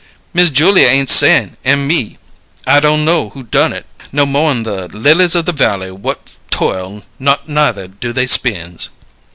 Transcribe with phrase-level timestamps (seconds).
[0.33, 2.17] "Miss Julia ain't sayin'; an' me,
[2.65, 6.17] I don' know who done it no mo'n the lilies of the valley whut
[6.49, 8.89] toil not neither do they spins."